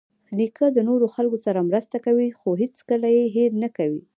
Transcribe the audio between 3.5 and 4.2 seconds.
نه کوي.